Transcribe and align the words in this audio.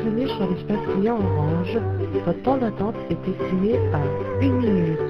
Bienvenue 0.00 0.28
sur 0.28 0.48
l'espace 0.48 0.94
client 0.94 1.16
Orange. 1.16 1.76
Votre 2.24 2.42
temps 2.42 2.56
d'attente 2.56 2.94
est 3.10 3.18
estimé 3.28 3.78
à 3.92 3.98
1 4.40 4.48
minute. 4.48 5.00